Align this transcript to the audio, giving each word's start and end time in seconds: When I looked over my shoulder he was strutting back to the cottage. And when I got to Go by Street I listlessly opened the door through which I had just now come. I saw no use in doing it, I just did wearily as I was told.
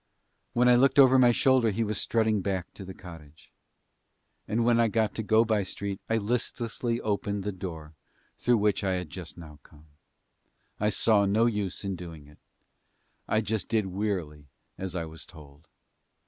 When 0.53 0.67
I 0.67 0.73
looked 0.73 0.97
over 0.97 1.19
my 1.19 1.31
shoulder 1.31 1.69
he 1.69 1.83
was 1.83 2.01
strutting 2.01 2.41
back 2.41 2.73
to 2.73 2.83
the 2.83 2.93
cottage. 2.95 3.51
And 4.47 4.65
when 4.65 4.79
I 4.79 4.87
got 4.87 5.13
to 5.13 5.21
Go 5.21 5.45
by 5.45 5.61
Street 5.61 6.01
I 6.09 6.17
listlessly 6.17 6.99
opened 7.01 7.43
the 7.43 7.51
door 7.51 7.93
through 8.35 8.57
which 8.57 8.83
I 8.83 8.93
had 8.93 9.11
just 9.11 9.37
now 9.37 9.59
come. 9.61 9.85
I 10.79 10.89
saw 10.89 11.25
no 11.27 11.45
use 11.45 11.83
in 11.83 11.95
doing 11.95 12.25
it, 12.25 12.39
I 13.27 13.41
just 13.41 13.67
did 13.67 13.85
wearily 13.85 14.47
as 14.75 14.95
I 14.95 15.05
was 15.05 15.23
told. 15.23 15.67